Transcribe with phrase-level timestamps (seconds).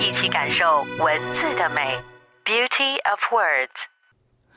[0.00, 0.64] 一起感受
[0.98, 1.94] 文字的美。
[2.44, 3.70] Beauty of words。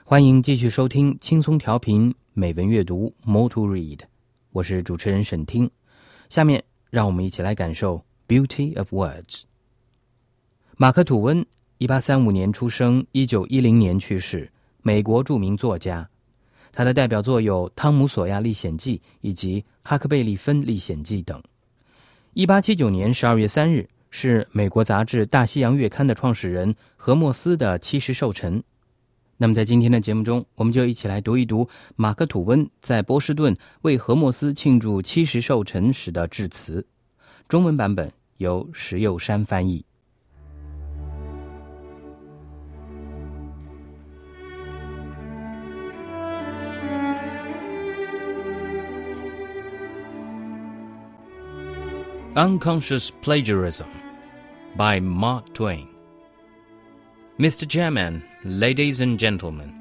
[0.03, 2.13] 欢迎继续收听轻松调频。
[2.33, 3.99] 美文阅读，More to Read，
[4.51, 5.69] 我是主持人沈听。
[6.29, 9.43] 下面让我们一起来感受 Beauty of Words。
[10.75, 11.45] 马克·吐温，
[11.77, 16.09] 一八三五年出生，一九一零年去世，美国著名作家。
[16.71, 21.41] 他的代表作有《汤姆·索亚历险记》以及《哈克贝利芬历险记》等。
[22.33, 28.63] 一八七九年十二月三日是美国杂志《大西洋月刊》的创始人何莫斯的七十寿辰。
[29.37, 36.85] 那么，在今天的节目中，我们就一起来读一读马克·吐温在波士顿为何莫斯庆祝七十寿辰时的致辞。
[37.47, 39.85] 中文版本由石佑山翻译。
[52.37, 53.89] Unconscious Plagiarism
[54.75, 55.87] by Mark Twain
[57.39, 57.67] Mr.
[57.67, 59.73] Chairman, ladies and gentlemen,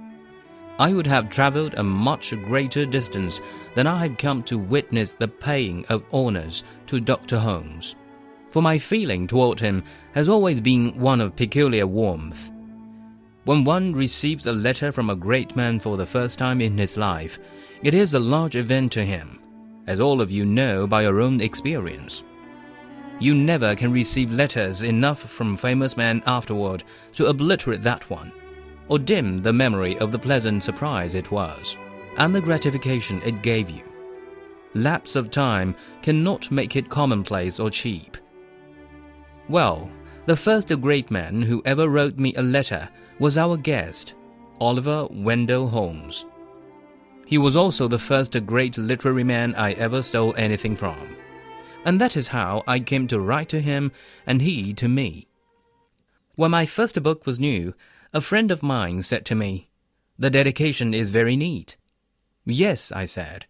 [0.79, 3.43] I would have travelled a much greater distance
[3.75, 7.39] than I had come to witness the paying of honours to Dr.
[7.39, 7.95] Holmes,
[8.51, 12.51] for my feeling toward him has always been one of peculiar warmth.
[13.45, 16.97] When one receives a letter from a great man for the first time in his
[16.97, 17.39] life,
[17.83, 19.41] it is a large event to him,
[19.87, 22.23] as all of you know by your own experience.
[23.19, 28.31] You never can receive letters enough from famous men afterward to obliterate that one,
[28.89, 31.77] or dim the memory of the pleasant surprise it was,
[32.19, 33.83] and the gratification it gave you.
[34.75, 38.19] Lapse of time cannot make it commonplace or cheap.
[39.49, 39.91] Well,
[40.27, 42.87] the first great man who ever wrote me a letter
[43.19, 44.13] was our guest,
[44.61, 46.27] Oliver Wendell Holmes.
[47.25, 51.17] He was also the first great literary man I ever stole anything from
[51.87, 53.93] and that is how I came to write to him
[54.27, 55.29] and he to me.
[56.35, 57.75] When my first book was new,
[58.13, 59.69] a friend of mine said to me,
[60.19, 61.77] The dedication is very neat.
[62.45, 63.47] Yes, I said.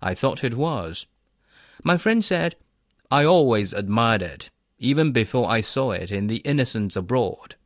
[0.00, 1.06] I thought it was.
[1.82, 2.54] My friend said,
[3.10, 7.56] I always admired it, even before I saw it in The Innocents Abroad.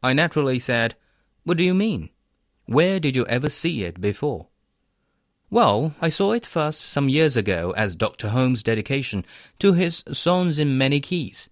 [0.00, 0.94] I naturally said,
[1.42, 2.10] What do you mean?
[2.66, 4.46] Where did you ever see it before?
[5.52, 8.28] Well, I saw it first some years ago as Dr.
[8.28, 9.26] Holmes' dedication
[9.58, 11.50] to his Songs in Many Keys.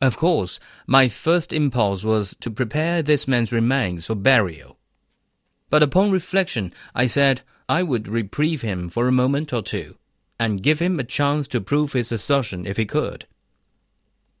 [0.00, 4.78] Of course, my first impulse was to prepare this man's remains for burial.
[5.70, 9.96] But upon reflection, I said I would reprieve him for a moment or two,
[10.38, 13.26] and give him a chance to prove his assertion if he could.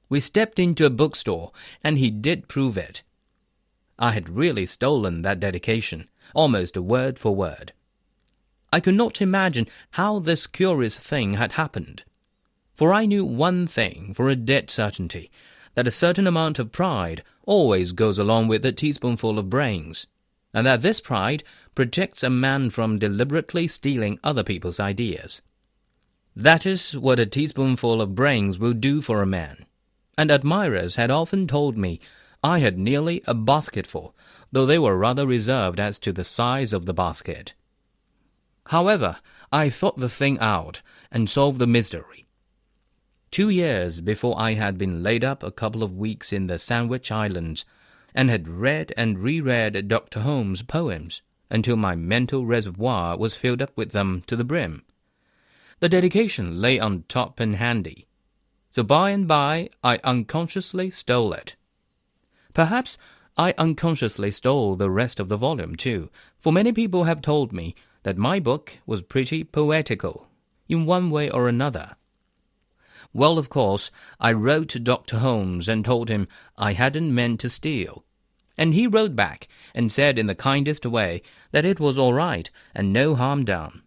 [0.08, 1.50] We stepped into a bookstore,
[1.82, 3.02] and he did prove it.
[3.98, 7.72] I had really stolen that dedication, almost a word for word.
[8.74, 12.02] I could not imagine how this curious thing had happened.
[12.74, 15.30] For I knew one thing for a dead certainty
[15.76, 20.08] that a certain amount of pride always goes along with a teaspoonful of brains,
[20.52, 21.44] and that this pride
[21.76, 25.40] protects a man from deliberately stealing other people's ideas.
[26.34, 29.66] That is what a teaspoonful of brains will do for a man,
[30.18, 32.00] and admirers had often told me
[32.42, 34.16] I had nearly a basketful,
[34.50, 37.54] though they were rather reserved as to the size of the basket.
[38.66, 39.18] However,
[39.52, 40.80] I thought the thing out
[41.10, 42.26] and solved the mystery.
[43.30, 47.10] Two years before I had been laid up a couple of weeks in the Sandwich
[47.10, 47.64] Islands,
[48.14, 50.20] and had read and reread Dr.
[50.20, 51.20] Holmes' poems
[51.50, 54.84] until my mental reservoir was filled up with them to the brim.
[55.80, 58.06] The dedication lay on top and handy,
[58.70, 61.56] so by and by I unconsciously stole it.
[62.54, 62.98] Perhaps
[63.36, 66.08] I unconsciously stole the rest of the volume too,
[66.38, 67.74] for many people have told me
[68.04, 70.28] that my book was pretty poetical,
[70.68, 71.96] in one way or another.
[73.12, 73.90] Well, of course,
[74.20, 75.18] I wrote to Dr.
[75.18, 78.04] Holmes and told him I hadn't meant to steal.
[78.56, 82.48] And he wrote back and said in the kindest way that it was all right
[82.74, 83.82] and no harm done,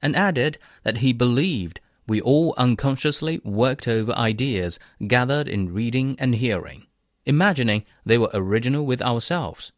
[0.00, 6.34] and added that he believed we all unconsciously worked over ideas gathered in reading and
[6.34, 6.86] hearing,
[7.24, 9.72] imagining they were original with ourselves.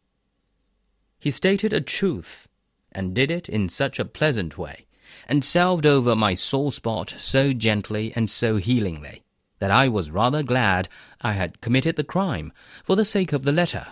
[1.19, 2.47] He stated a truth
[2.95, 4.85] and did it in such a pleasant way,
[5.27, 9.21] and salved over my sore spot so gently and so healingly,
[9.59, 10.89] that I was rather glad
[11.21, 12.51] I had committed the crime
[12.83, 13.87] for the sake of the letter.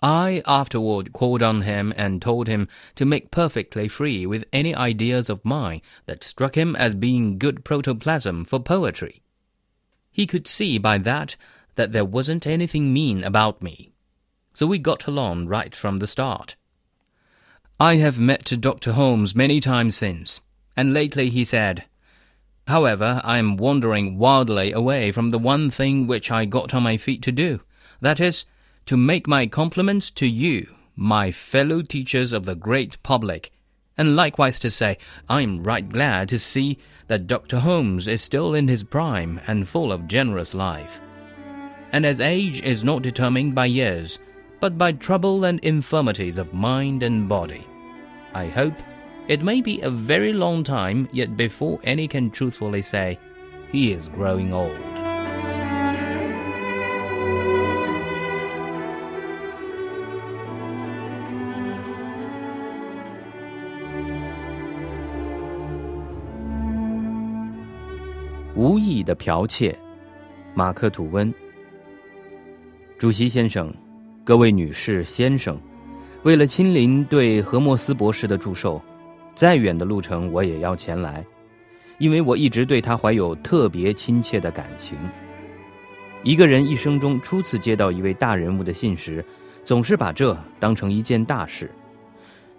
[0.00, 5.28] I afterward called on him and told him to make perfectly free with any ideas
[5.28, 9.22] of mine that struck him as being good protoplasm for poetry.
[10.12, 11.36] He could see by that
[11.74, 13.90] that there wasn't anything mean about me.
[14.54, 16.56] So we got along right from the start.
[17.80, 18.94] I have met Dr.
[18.94, 20.40] Holmes many times since,
[20.76, 21.84] and lately he said,
[22.66, 26.96] However, I am wandering wildly away from the one thing which I got on my
[26.96, 27.60] feet to do.
[28.00, 28.44] That is,
[28.86, 33.52] to make my compliments to you, my fellow teachers of the great public,
[33.96, 34.98] and likewise to say
[35.28, 37.60] I'm right glad to see that Dr.
[37.60, 41.00] Holmes is still in his prime and full of generous life.
[41.92, 44.18] And as age is not determined by years,
[44.59, 47.67] but by trouble and infirmities of mind and body,
[48.33, 48.75] I hope
[49.27, 53.17] it may be a very long time yet before any can truthfully say
[53.71, 54.79] he is growing old.
[68.55, 69.77] 无意的剽窃，
[70.53, 71.33] 马克·吐温。
[72.97, 73.73] 主席先生，
[74.28, 75.58] 各位女士、先生，
[76.22, 78.78] 为了亲临对何莫斯博士的祝寿，
[79.34, 81.24] 再远的路程我也要前来，
[81.96, 84.98] 因为我一直对他怀有特别亲切的感情。
[86.24, 89.24] 一个人一生中初次接到一位大人物的信时，
[89.64, 91.70] 总是把这当成一件大事。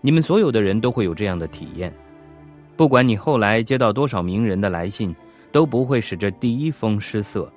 [0.01, 1.93] 你们所有的人都会有这样的体验，
[2.75, 5.15] 不管你后来接到多少名人的来信。
[5.51, 7.47] 都不会使这第一封失色，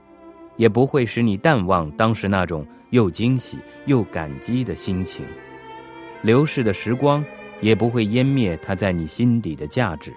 [0.58, 5.24] 也不会使你淡忘当时那种又惊喜又感激的心情。
[6.22, 7.24] 流逝的时光
[7.60, 10.12] 也不会湮灭它在你心底的价值。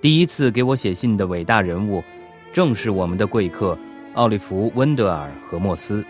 [0.00, 2.02] 第一次给我写信的伟大人物，
[2.52, 3.76] 正是我们的贵客
[4.14, 6.04] 奥利弗·温德尔·和莫斯，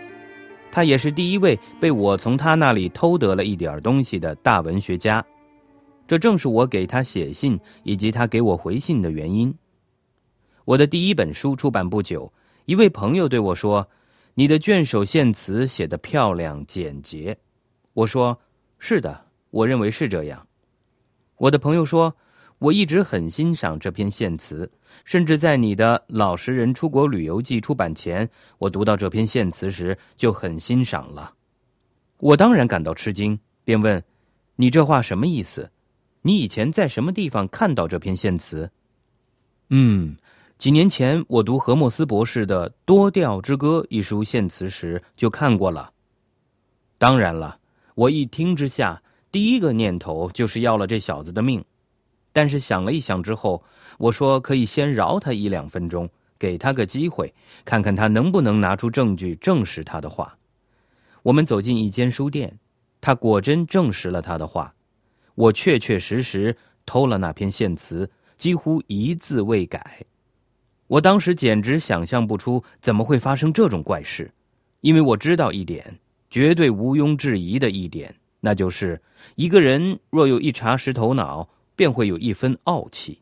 [0.71, 5.25] 他也是第一位被我从他那里偷得了一点东西的大文学家。
[6.07, 9.53] 这正是我给他写信以及他给我回信的原因。
[10.65, 12.31] 我的第一本书出版不久，
[12.65, 13.89] 一位朋友对我说
[14.33, 17.37] ：“你的卷首献词写得漂亮简洁。”
[17.93, 18.39] 我说
[18.79, 20.47] ：“是的，我认为是这样。”
[21.37, 22.15] 我的朋友说
[22.59, 24.71] ：“我一直很欣赏这篇献词，
[25.03, 31.33] 甚至在你的《老实人出国旅游记》出版前，我读到这篇献词时就很欣赏了。”
[32.19, 34.03] 我当然感到吃惊，便问
[34.55, 35.69] ：“你这话什么意思？
[36.21, 38.71] 你以前在什么地方看到这篇献词？”
[39.69, 40.15] 嗯。
[40.61, 45.91] 几年前，我读何莫斯博士的《多调之歌》一书献词时就看过了。
[46.99, 47.57] 当然了，
[47.95, 51.65] 我一听之下，第一个念头就是要了这小子的命。
[52.31, 53.63] 但是想了一想之后，
[53.97, 57.33] 我说可以先饶他一两分钟，给他个机会，
[57.65, 60.37] 看看他能不能拿出证据证实他的话。
[61.23, 62.59] 我们走进一间书店，
[63.01, 64.75] 他果真证实了他的话。
[65.33, 66.55] 我确确实实
[66.85, 70.05] 偷了那篇献词，几乎一字未改。
[70.91, 74.29] 我当时简直想象不出怎么会发生这种怪事，
[74.81, 75.97] 因为我知道一点，
[76.29, 79.01] 绝对毋庸置疑的一点，那就是
[79.35, 81.47] 一个人若有一茶识头脑，
[81.77, 83.21] 便会有一分傲气，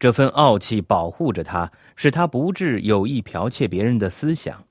[0.00, 4.64] 这份傲气保护着他，使他不致有意剽窃别人的思想，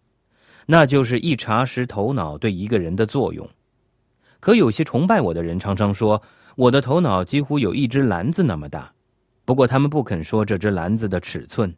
[0.66, 3.50] 那就是一茶识头脑对一个人的作用。
[4.42, 6.22] 可有些崇拜我的人常常说，
[6.58, 8.92] 我的头脑几乎有一只篮子那么大，
[9.46, 11.74] 不过他们不肯说这只篮子的尺寸。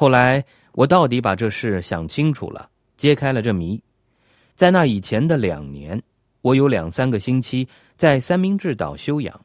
[0.00, 3.82] 后来，我到底把这事想清楚了，揭开了这谜。
[4.54, 6.00] 在那以前的两年，
[6.40, 9.44] 我有两三个星期在三明治岛休养。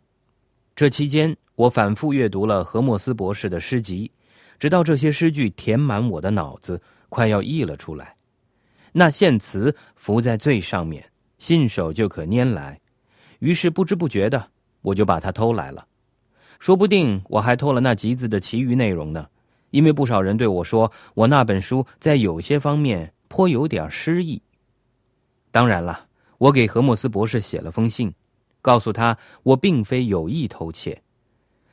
[0.76, 4.12] 这期间，我反复阅读了何莫斯博士的诗集，
[4.60, 6.80] 直到这些诗句填满我的脑子，
[7.10, 8.16] 快要溢了出来。
[8.92, 11.04] 那献词浮在最上面，
[11.40, 12.80] 信手就可拈来。
[13.40, 14.52] 于是不知不觉的，
[14.84, 15.88] 我就把它偷来了。
[16.60, 19.28] 说不定我还偷了那集子的其余内容呢。
[19.74, 24.40] 因为不少人对我说，我那本书在有些方面颇有点诗意。
[25.50, 26.06] 当然了，
[26.38, 28.14] 我给何莫斯博士写了封信，
[28.62, 31.02] 告诉他我并非有意偷窃。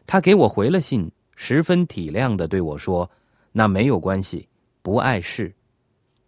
[0.06, 3.08] 他给我回了信，十分体谅的对我说
[3.52, 4.48] ：“那没有关系，
[4.80, 5.54] 不碍事。”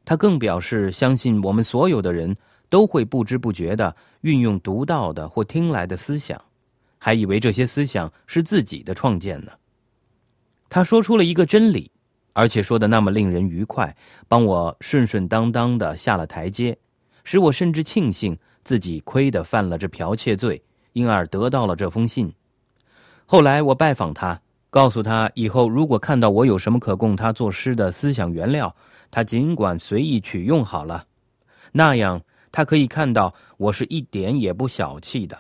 [0.05, 2.37] 他更表示相信我们所有的人
[2.69, 6.39] 都会不知不觉的运用独到的或听来的思想，
[6.99, 9.53] 还以为这些思想是自己的创建呢。
[10.73, 11.91] 他说出了一个真理，
[12.33, 13.95] 而且说的那么令人愉快，
[14.27, 16.75] 帮我顺顺当当的下了台阶，
[17.25, 20.63] 使我甚至庆幸自己亏得犯了这剽窃罪，
[20.95, 22.33] 因而得到了这封信。
[23.27, 28.75] 后来我拜访他，告诉他以后如果看到我有什么可供他作诗的思想原料，
[29.11, 31.05] 他尽管随意取用好了。
[31.73, 32.19] 那样
[32.51, 35.39] 他可以看到我是一点也不小气的。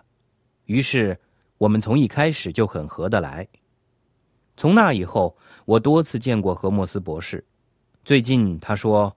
[0.66, 1.18] 于是
[1.56, 3.48] 我们从一开始就很合得来。
[4.56, 7.44] 从那以后，我多次见过何莫斯博士。
[8.04, 9.16] 最近他说：“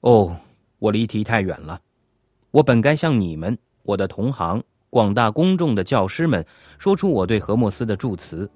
[0.00, 0.36] 哦，
[0.78, 1.80] 我离题太远了。
[2.50, 6.44] 我本该向你们，我的同行、广大公众的教师们，
[6.78, 8.50] 说出我对何莫斯的祝词。”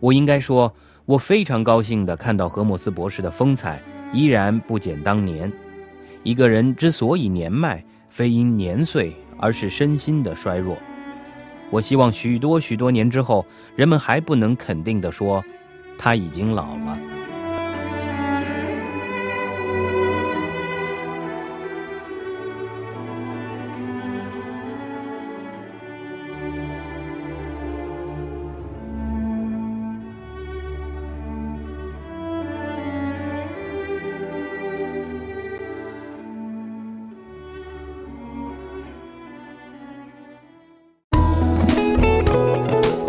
[0.00, 0.72] 我应该说，
[1.06, 5.50] 我非常高兴地看到何莫斯博士的风采依然不减当年。
[6.22, 10.76] 一个人之所以年迈，非因年岁，而是身心的衰弱。
[11.70, 13.44] 我希望许多许多年之后，
[13.74, 15.44] 人们还不能肯定的说，
[15.98, 17.15] 他已经老了。